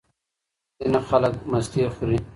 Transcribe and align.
ځینې 0.77 0.99
خلک 1.07 1.33
مستې 1.51 1.83
خوري. 1.95 2.17